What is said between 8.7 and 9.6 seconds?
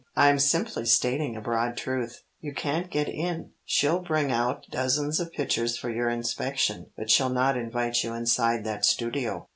studio.